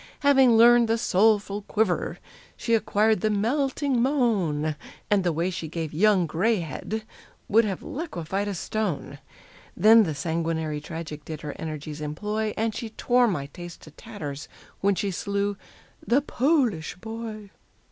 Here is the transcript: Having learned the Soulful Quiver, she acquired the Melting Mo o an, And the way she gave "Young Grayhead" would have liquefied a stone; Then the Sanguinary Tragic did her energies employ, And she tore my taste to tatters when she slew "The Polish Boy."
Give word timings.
Having 0.21 0.57
learned 0.57 0.87
the 0.87 0.97
Soulful 0.97 1.61
Quiver, 1.61 2.17
she 2.57 2.73
acquired 2.73 3.21
the 3.21 3.29
Melting 3.29 4.01
Mo 4.01 4.19
o 4.19 4.49
an, 4.49 4.75
And 5.11 5.23
the 5.23 5.31
way 5.31 5.51
she 5.51 5.67
gave 5.67 5.93
"Young 5.93 6.25
Grayhead" 6.27 7.03
would 7.47 7.65
have 7.65 7.83
liquefied 7.83 8.47
a 8.47 8.55
stone; 8.55 9.19
Then 9.77 10.01
the 10.01 10.15
Sanguinary 10.15 10.81
Tragic 10.81 11.23
did 11.23 11.41
her 11.41 11.53
energies 11.59 12.01
employ, 12.01 12.51
And 12.57 12.73
she 12.73 12.89
tore 12.89 13.27
my 13.27 13.45
taste 13.45 13.81
to 13.83 13.91
tatters 13.91 14.47
when 14.79 14.95
she 14.95 15.11
slew 15.11 15.55
"The 16.03 16.23
Polish 16.23 16.95
Boy." 16.95 17.51